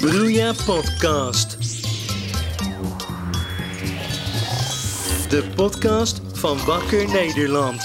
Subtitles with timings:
[0.00, 1.56] Broeia Podcast.
[5.28, 7.82] De podcast van Wakker Nederland.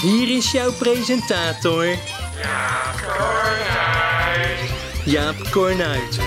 [0.00, 1.86] Hier is jouw presentator.
[5.04, 6.18] Jaap Kornuit.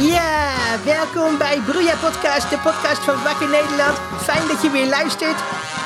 [0.00, 3.98] Ja, welkom bij Broeia Podcast, de podcast van Wakker Nederland.
[4.22, 5.36] Fijn dat je weer luistert.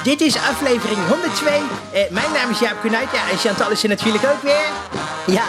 [0.02, 1.50] Dit is aflevering 102.
[1.92, 4.66] Eh, mijn naam is Jaap Kunuit, ja, en Chantal is er natuurlijk ook weer.
[5.26, 5.44] Ja,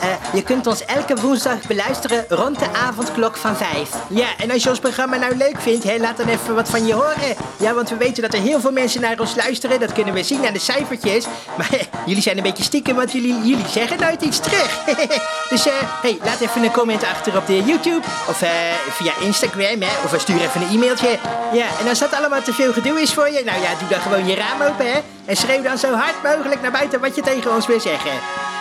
[0.00, 3.90] eh, je kunt ons elke woensdag beluisteren rond de avondklok van 5.
[4.08, 6.86] Ja, en als je ons programma nou leuk vindt, hè, laat dan even wat van
[6.86, 7.36] je horen.
[7.56, 9.80] Ja, want we weten dat er heel veel mensen naar ons luisteren.
[9.80, 11.24] Dat kunnen we zien aan de cijfertjes.
[11.58, 14.84] Maar eh, jullie zijn een beetje stiekem, want jullie, jullie zeggen nooit iets terug.
[15.50, 18.06] dus eh, hey, laat even een comment achter op de YouTube.
[18.28, 18.42] Of
[18.90, 20.04] via Instagram, hè.
[20.04, 21.18] Of stuur even een e-mailtje.
[21.52, 24.00] Ja, en als dat allemaal te veel gedoe is voor je, nou ja, doe dan
[24.00, 25.00] gewoon je raam open, hè.
[25.24, 28.10] En schreeuw dan zo hard mogelijk naar buiten wat je tegen ons wil zeggen.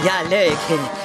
[0.04, 0.58] Ja, leuk.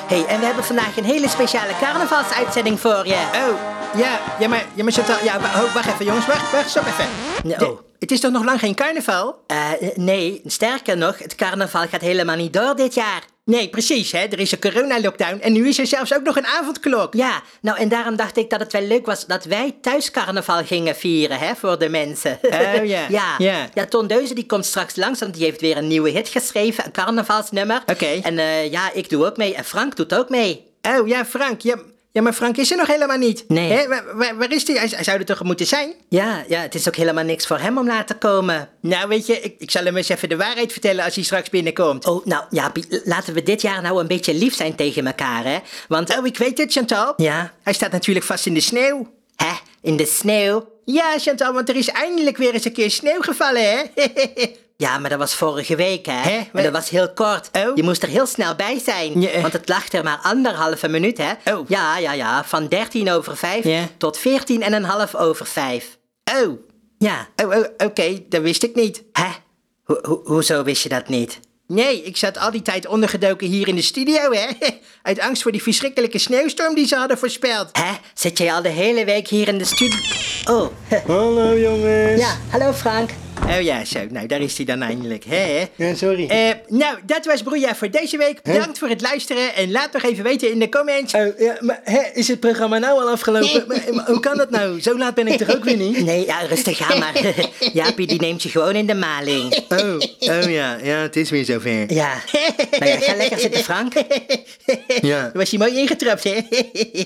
[0.07, 3.15] Hey, en we hebben vandaag een hele speciale carnavalsuitzending voor je.
[3.15, 5.41] Oh, ja, ja, maar, ja, maar Chantal, ja,
[5.75, 7.69] wacht even jongens, wacht, wacht, stop even.
[7.69, 7.79] Oh.
[7.99, 9.39] het is toch nog lang geen carnaval?
[9.47, 13.23] Eh, nee, sterker nog, het carnaval gaat helemaal niet door dit jaar.
[13.45, 14.19] Nee, precies, hè.
[14.19, 17.15] Er is een coronalockdown en nu is er zelfs ook nog een avondklok.
[17.15, 20.65] Ja, nou en daarom dacht ik dat het wel leuk was dat wij thuis carnaval
[20.65, 22.39] gingen vieren, hè, voor de mensen.
[22.43, 23.07] Oh, ja.
[23.09, 23.35] ja.
[23.39, 23.69] Ja.
[23.75, 26.85] Ja, Ton Deuze die komt straks langs, want die heeft weer een nieuwe hit geschreven,
[26.85, 27.83] een carnavalsnummer.
[27.87, 28.21] Oké.
[28.23, 30.65] En eh, ja, ik doe ook mee en Frank doet ook mee.
[30.83, 31.77] Oh, ja, Frank, ja...
[32.15, 33.45] Ja, maar Frank is er nog helemaal niet.
[33.49, 33.73] Nee.
[33.73, 33.89] Hè?
[33.89, 34.77] Waar, waar, waar is hij?
[34.77, 35.93] Hij, hij zou er toch moeten zijn?
[36.09, 38.69] Ja, ja, het is ook helemaal niks voor hem om laten komen.
[38.81, 41.51] Nou, weet je, ik, ik zal hem eens even de waarheid vertellen als hij straks
[41.51, 42.07] binnenkomt.
[42.07, 45.59] Oh, nou, l- laten we dit jaar nou een beetje lief zijn tegen elkaar, hè?
[45.89, 47.13] Want, Oh, ik weet het, Chantal.
[47.17, 49.13] ja, Hij staat natuurlijk vast in de sneeuw.
[49.37, 50.69] hè, in de sneeuw.
[50.85, 53.83] Ja, Chantal, want er is eindelijk weer eens een keer sneeuw gevallen, hè?
[54.77, 56.13] Ja, maar dat was vorige week, hè?
[56.13, 56.41] Hè?
[56.53, 57.49] Maar dat was heel kort.
[57.53, 57.77] Oh.
[57.77, 59.21] Je moest er heel snel bij zijn.
[59.21, 59.41] Ja.
[59.41, 61.55] Want het lag er maar anderhalve minuut, hè?
[61.55, 61.69] Oh.
[61.69, 62.45] Ja, ja, ja.
[62.45, 63.89] Van 13 over 5 Ja.
[63.99, 65.99] tot 14 en een half over 5.
[66.45, 66.59] oh,
[66.99, 67.29] Ja.
[67.45, 69.03] oh, oh oké, dat wist ik niet.
[69.13, 69.29] Hè?
[69.85, 71.41] Ho ho hoezo wist je dat niet?
[71.67, 74.47] Nee, ik zat al die tijd ondergedoken hier in de studio, hè?
[75.03, 77.69] Uit angst voor die verschrikkelijke sneeuwstorm die ze hadden voorspeld.
[77.73, 77.91] Hè?
[78.15, 79.99] Zit jij al de hele week hier in de studio?
[80.51, 80.67] Oh,
[81.07, 82.21] Hallo jongens.
[82.21, 82.37] ja.
[82.51, 83.11] Hallo Frank.
[83.49, 83.99] Oh ja, zo.
[84.11, 85.65] Nou, daar is hij dan eindelijk, hè?
[85.77, 86.27] Ja, sorry.
[86.29, 88.43] Eh, nou, dat was Broeia voor deze week.
[88.43, 91.15] Bedankt voor het luisteren en laat nog even weten in de comments.
[91.15, 93.65] Oh, ja, maar hè, is het programma nou al afgelopen?
[93.69, 94.81] maar, maar hoe kan dat nou?
[94.81, 96.05] Zo laat ben ik toch ook weer niet?
[96.05, 97.13] Nee, ja, rustig aan maar.
[97.73, 99.59] Jaapie, die neemt je gewoon in de maling.
[99.69, 101.93] Oh, oh ja, ja, het is weer zover.
[101.95, 102.13] Ja.
[102.79, 103.93] Nou ja, ga lekker zitten, Frank.
[105.01, 105.31] Ja.
[105.35, 106.35] Was je mooi ingetrapt, hè?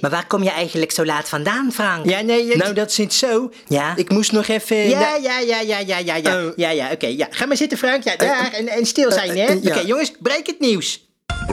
[0.00, 2.08] Maar waar kom je eigenlijk zo laat vandaan, Frank?
[2.08, 2.46] ja, nee.
[2.46, 3.52] ik- Nou, dat zit zo.
[3.68, 3.92] Ja?
[3.96, 4.88] Ik moest nog even...
[4.88, 6.27] Ja, ja, ja, ja, ja, ja, ja.
[6.34, 6.52] Oh.
[6.56, 7.06] Ja, ja, oké.
[7.06, 7.26] ja.
[7.30, 8.04] Ga maar zitten, Frank.
[8.04, 8.52] Ja, daar.
[8.52, 9.44] En, en stil zijn, hè?
[9.44, 11.06] eh, Oké, jongens, breek het nieuws.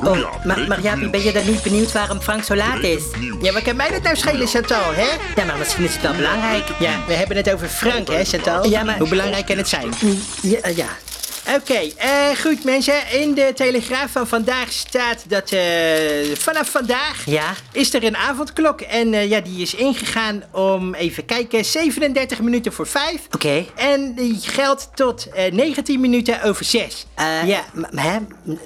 [0.03, 3.03] Oh, maar, maar Jaapie, ben je dan niet benieuwd waarom Frank zo laat is?
[3.41, 5.07] Ja, maar kan mij dat nou schelen, Chantal, hè?
[5.35, 6.63] Ja, maar misschien is het wel belangrijk.
[6.79, 8.69] Ja, we hebben het over Frank, hè, Chantal?
[8.69, 9.93] Ja, maar- Hoe belangrijk kan het zijn?
[10.41, 10.87] Ja, eh, ja.
[11.53, 12.93] Oké, eh, goed mensen.
[13.11, 15.61] In de Telegraaf van vandaag staat dat eh,
[16.33, 17.53] vanaf vandaag Ja?
[17.71, 18.81] is er een avondklok.
[18.81, 23.21] En eh, ja, die is ingegaan om, even kijken, 37 minuten voor 5.
[23.31, 23.65] Oké.
[23.75, 27.05] En die geldt tot eh, 19 minuten over 6.
[27.15, 27.63] Eh, ja.
[27.95, 28.17] hè?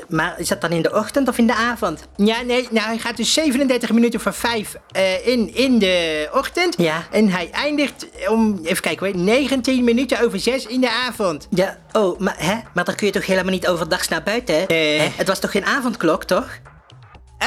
[0.08, 2.08] Maar is dat dan in de ochtend of in de avond?
[2.16, 6.74] Ja, nee, nou hij gaat dus 37 minuten voor 5 eh, in, in de ochtend.
[6.78, 7.04] Ja.
[7.12, 11.48] En hij eindigt om, even kijken hoor, 19 minuten over 6 in de avond.
[11.50, 12.56] Ja, oh, maar, hè?
[12.74, 14.56] Maar dan kun je toch helemaal niet overdags naar buiten?
[14.56, 14.62] hè?
[14.64, 15.00] Eh.
[15.00, 15.08] Hè?
[15.16, 16.48] Het was toch geen avondklok, toch?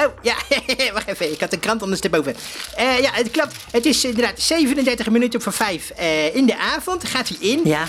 [0.05, 0.34] Oh, ja,
[0.94, 2.34] wacht even, ik had de krant ondersteboven.
[2.77, 3.55] Eh ja, het klopt.
[3.71, 7.05] Het is inderdaad 37 minuten voor 5 eh, in de avond.
[7.05, 7.61] Gaat hij in.
[7.65, 7.84] Ja.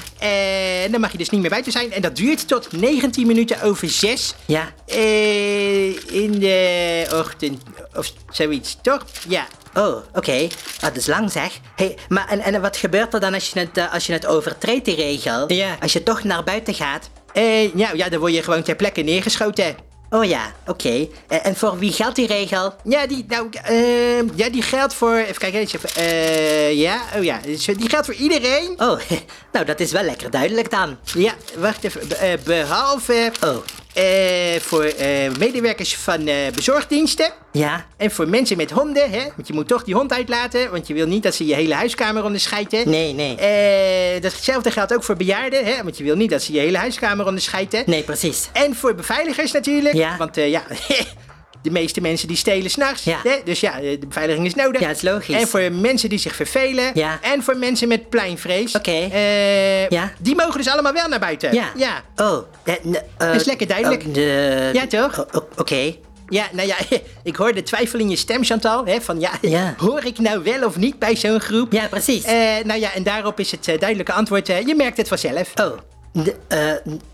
[0.84, 1.92] En dan mag je dus niet meer buiten zijn.
[1.92, 4.74] En dat duurt tot 19 minuten over 6 Ja.
[4.86, 7.62] eh, in de ochtend.
[7.94, 9.06] Of zoiets, toch?
[9.28, 9.48] Ja.
[9.74, 10.48] Oh, oké.
[10.76, 11.60] Ah, dat is lang zeg.
[11.76, 14.26] Hey, maar en, en wat gebeurt er dan als je het, eh, als je het
[14.26, 15.54] overtreedt, die regel?
[15.54, 15.78] Ja.
[15.82, 17.10] Als je toch naar buiten gaat?
[17.34, 19.76] Eh, nou ja, dan word je gewoon ter plekke neergeschoten.
[20.10, 21.08] Oh ja, oké.
[21.28, 22.74] Eh, en voor wie geldt die regel?
[22.84, 25.16] Ja, die, nou, eh, ja, die geldt voor.
[25.16, 27.40] Even kijken, eh, ja, oh ja.
[27.46, 28.74] dus Die geldt voor iedereen.
[28.78, 29.00] Oh,
[29.54, 30.98] nou dat is wel lekker duidelijk dan.
[31.14, 32.08] Ja, wacht even.
[32.08, 33.56] Be- eh, behalve Oh,
[33.94, 35.08] eh, voor eh,
[35.40, 37.32] medewerkers van eh, bezorgdiensten.
[37.52, 37.86] ja?
[37.98, 39.24] En voor mensen met honden, hè?
[39.36, 41.74] Want je moet toch die hond uitlaten, want je wil niet dat ze je hele
[41.74, 42.90] huiskamer onderscheiden.
[42.90, 44.20] Nee, nee.
[44.20, 45.84] Datzelfde geldt ook voor bejaarden, hè?
[45.84, 47.84] Want je wil niet dat ze je hele huiskamer onderscheiden.
[47.86, 48.50] Nee, precies.
[48.52, 49.96] En voor beveiligers natuurlijk.
[49.96, 50.18] Ja.
[50.18, 50.64] Want ja,
[51.64, 53.04] de meeste mensen die stelen s'nachts.
[53.04, 53.18] Ja.
[53.46, 54.82] Dus ja, eh, de beveiliging is nodig.
[54.82, 55.36] Ja, is logisch.
[55.36, 56.92] En voor mensen die zich vervelen.
[56.94, 57.20] Ja.
[57.22, 58.76] En voor mensen met pleinvrees.
[58.76, 58.92] Oké.
[59.12, 60.12] eh, Ja.
[60.20, 61.54] Die mogen dus allemaal wel naar buiten.
[61.54, 61.72] Ja.
[61.76, 62.02] Ja.
[62.16, 62.74] Oh, eh,
[63.18, 64.04] eh, Is lekker duidelijk.
[64.08, 65.20] oh, Ja, toch?
[65.20, 65.96] O- o- Oké.
[66.28, 66.76] Ja, nou ja,
[67.24, 68.86] ik hoor de twijfel in je stem, Chantal.
[68.86, 69.74] Hè, van ja, Ja.
[69.86, 71.72] hoor ik nou wel of niet bij zo'n groep?
[71.72, 72.24] Ja, precies.
[72.64, 75.52] Nou ja, en daarop is het duidelijke antwoord, je merkt het vanzelf.
[75.62, 75.78] oh,
[76.12, 76.36] de-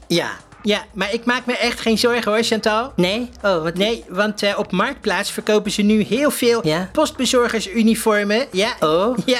[0.08, 0.32] ja.
[0.64, 2.94] Ja, maar ik maak me echt geen zorgen hoor, Chantal.
[2.96, 3.30] Nee?
[3.44, 3.74] Oh, wat...
[3.74, 6.90] Nee, want eh, op Marktplaats verkopen ze nu heel veel Ja?
[6.92, 8.46] postbezorgersuniformen.
[8.52, 8.76] Ja.
[8.80, 9.18] Oh.
[9.26, 9.40] Ja.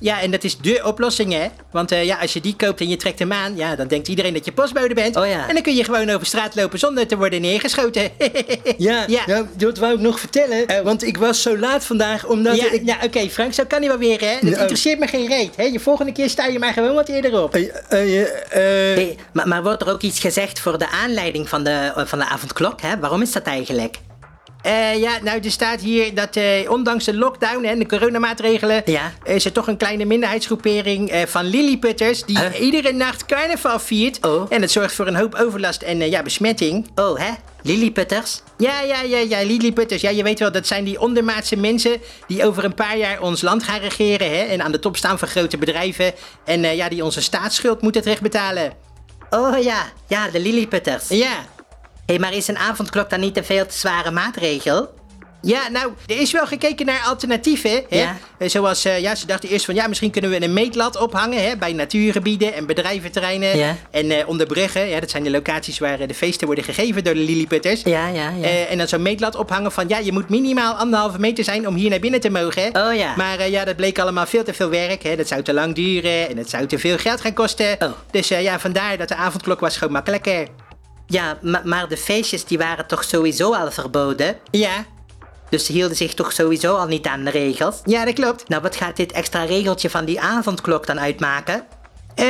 [0.00, 1.46] Ja, en dat is dé oplossing, hè?
[1.70, 4.08] Want eh, ja, als je die koopt en je trekt hem aan, ja, dan denkt
[4.08, 5.16] iedereen dat je postbode bent.
[5.16, 5.48] Oh ja.
[5.48, 8.10] En dan kun je gewoon over straat lopen zonder te worden neergeschoten.
[8.78, 9.22] Ja, Ja.
[9.26, 9.46] ja.
[9.56, 10.66] dat wou ik nog vertellen.
[10.66, 12.82] eh, want ik was zo laat vandaag, omdat ja, ik...
[12.84, 14.26] ja oké, Frank, zo kan hij wel weer, hè?
[14.26, 14.56] Het Nou.
[14.56, 15.62] interesseert me geen reet, hè?
[15.64, 17.54] Je volgende keer sta je maar gewoon wat eerder op.
[17.54, 22.18] Eh, Hey, maar, maar wordt er ook iets gezegd voor de aanleiding van de, van
[22.18, 22.98] de avondklok, hè?
[22.98, 23.96] Waarom is dat eigenlijk?
[24.66, 28.82] Eh, ja, nou, er staat hier dat eh, ondanks de lockdown en de coronamaatregelen...
[28.84, 29.12] Ja.
[29.24, 32.24] is er toch een kleine minderheidsgroepering eh, van lilliputters...
[32.24, 32.60] die Huh?
[32.60, 34.26] iedere nacht carnaval viert.
[34.26, 34.46] Oh.
[34.48, 36.86] En dat zorgt voor een hoop overlast en ja, besmetting.
[36.94, 37.30] Oh, hè?
[37.62, 38.42] Lilliputters?
[38.56, 40.00] Ja, ja, ja, ja, lilliputters.
[40.00, 42.00] Ja, je weet wel, dat zijn die ondermaatse mensen...
[42.26, 44.42] die over een paar jaar ons land gaan regeren, hè...
[44.42, 46.12] en aan de top staan van grote bedrijven...
[46.44, 48.72] en ja, die onze staatsschuld moeten terugbetalen.
[49.30, 51.08] Oh ja, ja, de Lilliputters.
[51.08, 51.54] Ja...
[52.06, 54.94] hey, maar is een avondklok dan niet een veel te zware maatregel?
[55.42, 57.70] Ja, nou, er is wel gekeken naar alternatieven.
[57.70, 57.80] Hè?
[57.88, 58.16] Ja.
[58.38, 61.42] Eh, Zoals, eh, ja, ze dachten eerst van, ja, misschien kunnen we een meetlat ophangen
[61.48, 63.56] hè, bij natuurgebieden en bedrijventerreinen.
[63.58, 63.76] Ja.
[63.90, 67.14] En eh onder bruggen, ja, dat zijn de locaties waar de feesten worden gegeven door
[67.14, 67.82] de lilliputters.
[67.82, 68.48] Ja, ja, ja.
[68.48, 71.90] En dan zo'n meetlat ophangen van, ja, je moet minimaal anderhalve meter zijn om hier
[71.90, 72.62] naar binnen te mogen.
[72.72, 72.88] hè.
[72.88, 73.14] Oh, ja.
[73.16, 75.02] Maar ja, dat bleek allemaal veel te veel werk.
[75.02, 75.16] Hè.
[75.16, 77.76] Dat zou te lang duren en het zou te veel geld gaan kosten.
[77.78, 77.90] Oh.
[78.10, 80.46] Dus ja, vandaar dat de avondklok was gewoon makkelijker.
[81.06, 84.36] Ja, ma- maar de feestjes die waren toch sowieso al verboden?
[84.50, 84.84] Ja,
[85.50, 87.80] Dus ze hielden zich toch sowieso al niet aan de regels?
[87.84, 88.48] ja, dat klopt.
[88.48, 91.64] Nou, wat gaat dit extra regeltje van die avondklok dan uitmaken?
[92.14, 92.26] Eh,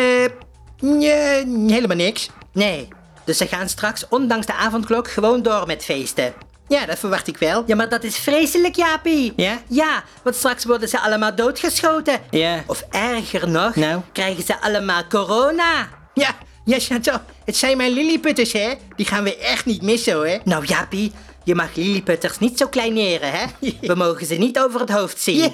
[0.81, 2.29] nee, helemaal niks.
[2.53, 2.89] Nee.
[3.25, 6.35] Dus ze gaan straks, ondanks de avondklok, gewoon door met feesten.
[6.69, 7.63] Ja, dat verwacht ik wel.
[7.67, 9.33] Ja, maar dat is vreselijk, Jaapie.
[9.37, 9.59] Ja?
[9.69, 12.21] Ja, want straks worden ze allemaal doodgeschoten.
[12.31, 12.63] Ja.
[12.67, 14.01] Of erger nog, Nou?
[14.13, 15.89] krijgen ze allemaal corona.
[16.15, 16.29] Ja,
[16.65, 17.21] ja, Chantal.
[17.47, 18.73] Het zijn mijn lilliputters, hè?
[18.97, 20.39] Die gaan we echt niet missen, hoor.
[20.45, 21.13] Nou, Jaapie,
[21.45, 23.45] je mag lilliputters niet zo kleineren, hè?
[23.81, 25.53] We mogen ze niet over het hoofd zien.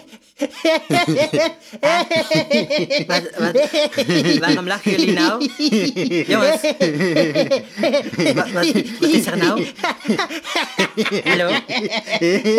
[3.06, 3.68] Wat, wat,
[4.38, 5.48] waarom lachen jullie nou?
[6.26, 6.60] Jongens.
[8.34, 9.66] Wat, wat, wat is er nou?
[11.24, 11.50] Hallo?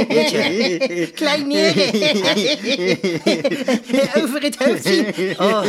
[0.09, 1.11] Jeetje.
[1.15, 1.93] Kleineren.
[4.15, 5.05] Over het hoofd zien.
[5.39, 5.65] Oh,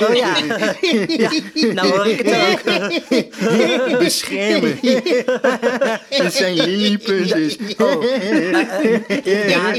[0.00, 0.36] oh ja.
[1.06, 1.30] ja.
[1.72, 3.98] Nou hoor ik het ook.
[3.98, 4.78] beschermen.
[6.18, 7.56] dat zijn lilliputters.
[7.78, 8.04] Oh.
[9.24, 9.72] Ja.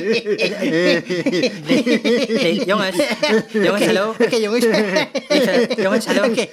[1.68, 2.96] Nee, nee, jongens.
[3.54, 4.16] Jongens, hallo.
[4.20, 4.66] Oké, jongens.
[5.84, 6.24] Jongens, hallo.
[6.24, 6.46] Oké.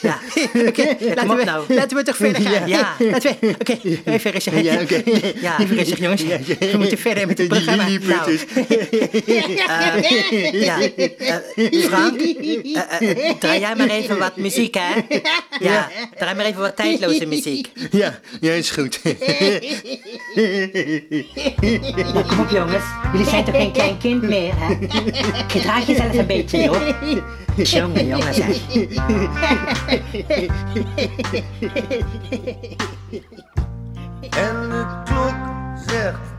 [0.00, 0.18] Ja.
[0.66, 1.74] Oké, laten, we, nou.
[1.74, 2.68] laten we toch verder gaan.
[2.68, 2.94] Ja.
[2.98, 3.54] Laten we...
[3.58, 4.60] Oké, even rustig.
[4.62, 5.02] Ja, oké.
[5.40, 5.60] Ja.
[5.60, 6.22] Even rustig, jongens.
[6.22, 7.84] We moeten verder met het Die programma.
[7.84, 8.44] lilliputters.
[10.52, 12.56] Ja, eh, Frank, eh,
[13.00, 14.94] eh, draai jij maar even wat muziek, hè?
[15.60, 15.88] Ja,
[16.18, 17.68] draai maar even wat tijdloze muziek.
[17.90, 19.00] Ja, ja, is goed.
[19.02, 19.10] Ja,
[22.28, 24.76] kom op jongens, jullie zijn toch geen klein kind meer, hè?
[25.48, 26.88] Gedraag jezelf een beetje, joh.
[27.56, 28.34] Jongen, jongen.
[34.30, 35.34] En de klok
[35.86, 36.33] zegt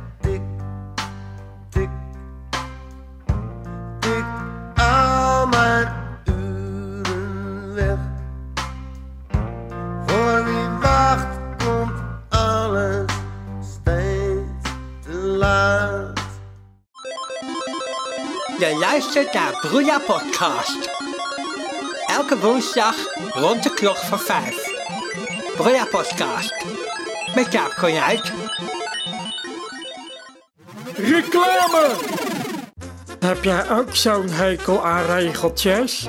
[18.60, 20.90] Je luistert naar Broeia Podcast.
[22.06, 22.96] Elke woensdag
[23.34, 24.70] rond de klok van vijf.
[25.56, 26.66] Broeia Podcast.
[27.36, 28.32] Met Jaap Konjuit.
[30.96, 31.96] Reclame!
[33.20, 36.08] Heb jij ook zo'n hekel aan regeltjes?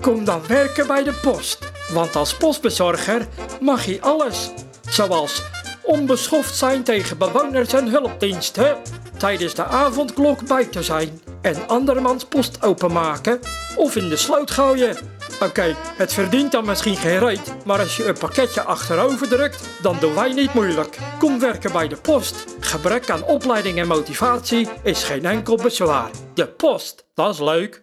[0.00, 1.58] Kom dan werken bij de post.
[1.92, 3.26] Want als postbezorger
[3.60, 4.50] mag je alles.
[4.88, 5.42] Zoals
[5.82, 8.76] onbeschoft zijn tegen bewoners en hulpdiensten.
[9.16, 11.20] Tijdens de avondklok buiten zijn.
[11.48, 13.40] En andermans post openmaken.
[13.76, 14.96] Of in de sloot gooien.
[15.42, 19.96] Oké, het verdient dan misschien geen reet, maar als je een pakketje achterover drukt, dan
[20.00, 20.98] doen wij niet moeilijk.
[21.18, 22.44] Kom werken bij de post.
[22.60, 26.10] Gebrek aan opleiding en motivatie is geen enkel bezwaar.
[26.34, 27.82] De post, dat is leuk.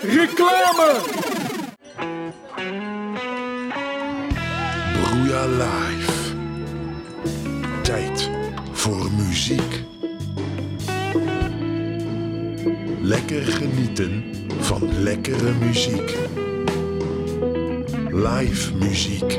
[0.00, 1.00] Reclame!
[5.02, 6.12] Broeia Live.
[7.82, 8.30] Tijd
[8.72, 9.88] voor muziek.
[13.10, 14.24] Lekker genieten
[14.60, 16.16] van lekkere muziek.
[18.10, 19.38] Live muziek.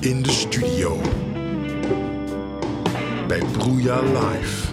[0.00, 1.00] In de studio.
[3.26, 4.72] Bij Broeia Live.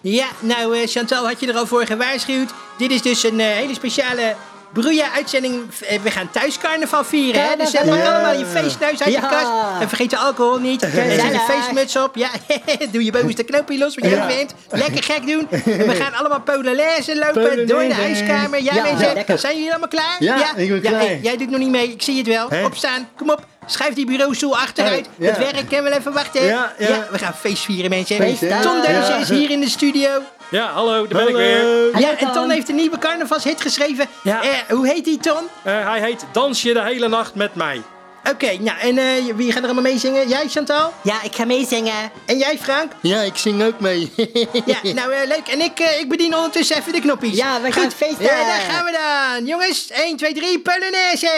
[0.00, 2.54] Ja, nou eh, Chantal had je er al voor gewaarschuwd.
[2.78, 4.36] Dit is dus een eh, hele speciale
[4.74, 5.62] Broeia-uitzending.
[5.88, 7.56] Eh, we gaan thuis carnaval vieren, hè?
[7.56, 8.12] Dus zet maar Ja.
[8.14, 9.28] allemaal je feestneus uit je Ja.
[9.28, 9.80] kast.
[9.80, 10.82] En vergeet de alcohol niet.
[10.82, 10.90] En
[11.20, 12.16] zet je feestmuts op.
[12.16, 12.28] Ja,
[12.92, 14.54] doe je bovenste knoopje los, wat je ook vindt.
[14.70, 15.48] Lekker gek doen.
[15.50, 17.64] En we gaan allemaal polonaise lopen Polonaise.
[17.64, 18.62] door de huiskamer.
[18.62, 20.16] Ja, Ja, mensen, zijn jullie allemaal klaar?
[20.18, 21.00] Ja, ik ben klaar.
[21.00, 22.48] hey, jij doet nog niet mee, ik zie het wel.
[22.64, 23.46] Opstaan, kom op.
[23.66, 25.08] Schuif die bureaustoel achteruit.
[25.20, 26.44] Het werk kan wel even wachten.
[26.44, 27.06] Ja, ja.
[27.10, 28.16] we gaan feest vieren, mensen.
[28.16, 28.92] Feest, Ton hè?
[28.92, 30.10] Deuze is hier in de studio.
[30.50, 31.58] Ja, hallo, daar ben ik weer.
[31.58, 31.90] Hallo.
[31.98, 34.06] Ja, en Ton heeft een nieuwe carnavalshit geschreven.
[34.22, 34.42] Ja.
[34.42, 35.42] Eh, hoe heet die, Ton?
[35.62, 37.82] Eh, hij heet Dans je de hele nacht met mij.
[38.30, 40.28] Oké, nou, en eh, wie gaat er allemaal meezingen?
[40.28, 40.92] Jij, Chantal?
[41.02, 42.10] Ja, ik ga meezingen.
[42.26, 42.92] En jij, Frank?
[43.00, 44.12] Ja, ik zing ook mee.
[44.64, 45.46] Ja, nou, eh, leuk.
[45.48, 47.36] En ik, eh, ik bedien ondertussen even de knoppies.
[47.36, 47.94] Ja, we gaan Goed.
[47.94, 48.24] feesten.
[48.24, 49.46] Ja, daar gaan we dan.
[49.46, 51.32] Jongens, 1, 2, 3, Polonaise.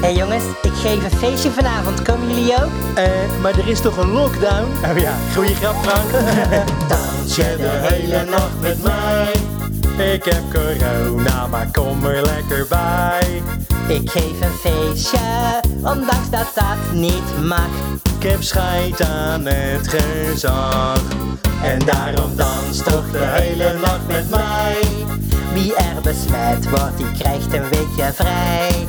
[0.00, 2.02] Hé hey jongens, ik geef een feestje vanavond.
[2.02, 2.70] Komen jullie ook?
[2.94, 3.04] Eh,
[3.42, 4.66] maar er is toch een lockdown?
[4.90, 6.10] Oh ja, goeie grap Frank.
[6.88, 9.32] Dans je de hele nacht met mij?
[10.14, 13.42] Ik heb corona, maar kom er lekker bij.
[13.88, 15.18] Ik geef een feestje,
[15.76, 17.68] ondanks dat dat niet mag.
[18.18, 21.02] Ik heb scheid aan het gezag.
[21.62, 24.78] En daarom dans toch de hele nacht met mij.
[25.52, 28.86] Wie er besmet wordt, die krijgt een weekje vrij.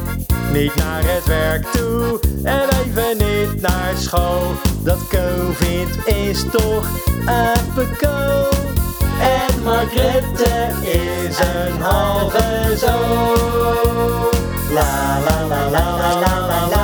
[0.52, 4.42] Niet naar het werk toe en even niet naar school.
[4.84, 6.88] Dat covid is toch
[7.26, 8.50] apenkool.
[9.20, 13.00] En Mark Rutte is een halve zo.
[14.74, 16.68] La la la la la la la la.
[16.70, 16.81] La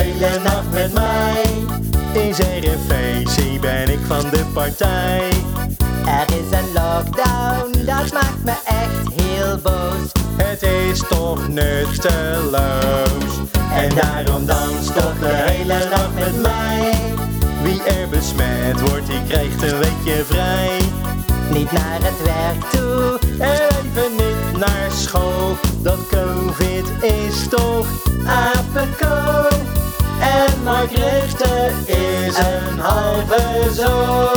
[0.00, 1.42] hele nacht met mij?
[2.14, 2.34] Een
[2.88, 5.28] feestje, ben ik van de partij.
[6.06, 10.10] Er is een lockdown, dat maakt me echt heel boos.
[10.36, 13.32] Het is toch nutteloos.
[13.74, 16.92] En daarom dans toch de hele nacht met mij.
[17.62, 20.78] Wie er besmet wordt, die krijgt een weekje vrij.
[21.50, 25.56] Niet naar het werk toe, En even niet naar school.
[25.82, 27.86] Dat covid is toch
[30.64, 34.29] Mark Rutte is een halve zo.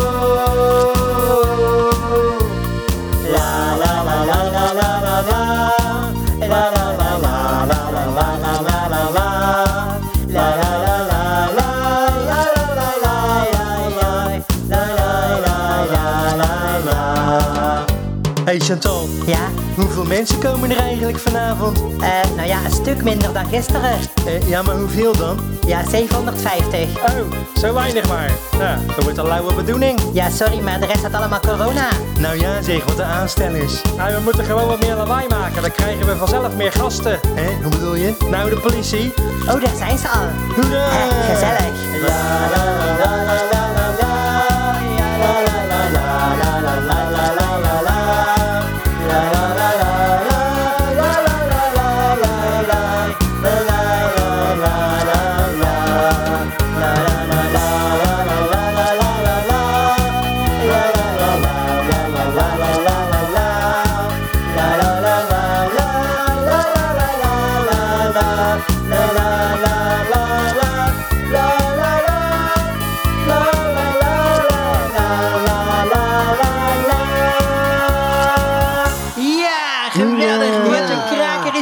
[20.04, 21.78] Hoeveel mensen komen er eigenlijk vanavond?
[22.02, 23.92] Eh, nou ja, een stuk minder dan gisteren.
[24.26, 25.40] Eh, ja, maar hoeveel dan?
[25.66, 26.90] Ja, 750.
[26.96, 28.32] Oh, zo weinig maar.
[28.58, 30.00] Nou, dat wordt een lauwe bedoeling.
[30.14, 31.88] Ja, sorry, maar de rest had allemaal corona.
[32.20, 33.82] Nou ja, zeg, wat de aanstellers.
[33.98, 35.62] Nou, we moeten gewoon wat meer lawaai maken.
[35.62, 37.20] Dan krijgen we vanzelf meer gasten.
[37.34, 38.16] Hé, hoe bedoel je?
[38.30, 39.14] Nou, de politie.
[39.48, 40.28] Oh, daar zijn ze al.
[40.56, 40.86] Hoera!
[40.86, 41.74] Eh, gezellig.
[42.08, 42.66] La la
[42.98, 43.53] la.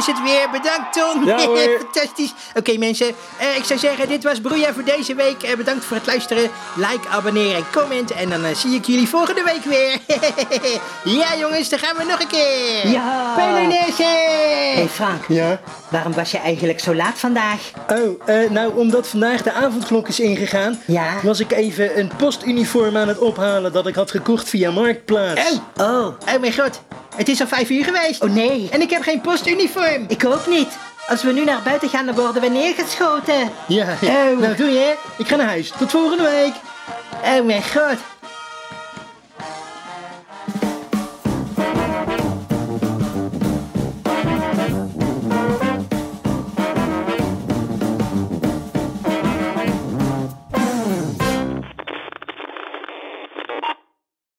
[0.02, 0.50] Is het weer.
[0.50, 1.24] Bedankt, Ton.
[1.24, 1.58] Ja, hoor.
[1.92, 2.34] Fantastisch.
[2.54, 3.06] Oké, mensen.
[3.38, 5.42] eh, ik zou zeggen, dit was Broeia voor deze week.
[5.42, 6.50] Eh, bedankt voor het luisteren.
[6.76, 8.10] Like, abonneren en comment.
[8.12, 9.98] En dan eh, zie ik jullie volgende week weer.
[11.20, 12.88] ja, jongens, dan gaan we nog een keer.
[12.90, 13.34] Ja.
[13.36, 14.02] Polonaise.
[14.74, 15.60] hey Frank, Ja?
[15.88, 17.60] waarom was je eigenlijk zo laat vandaag?
[17.90, 21.10] Oh, eh, nou, omdat vandaag de avondklok is ingegaan, Ja.
[21.22, 25.40] was ik even een postuniform aan het ophalen dat ik had gekocht via Marktplaats.
[25.76, 26.80] Oh, Oh, oh mijn god.
[27.14, 28.22] Het is al vijf uur geweest.
[28.22, 28.68] oh nee.
[28.70, 30.04] En ik heb geen postuniform.
[30.08, 30.68] Ik ook niet.
[31.08, 33.50] Als we nu naar buiten gaan, dan worden we neergeschoten.
[33.68, 34.30] Ja, ja.
[34.30, 34.38] Oh.
[34.38, 34.94] nou doe je.
[35.18, 35.72] Ik ga naar huis.
[35.78, 36.54] Tot volgende week.
[37.38, 37.98] Oh mijn god.